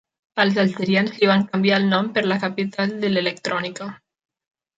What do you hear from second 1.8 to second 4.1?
el nom per la Capital de l"electrònica.